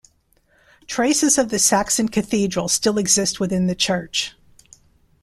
Traces 0.87 1.37
of 1.37 1.49
the 1.49 1.59
Saxon 1.59 2.09
cathedral 2.09 2.67
still 2.67 2.97
exist 2.97 3.39
within 3.39 3.67
the 3.67 3.75
church. 3.75 4.33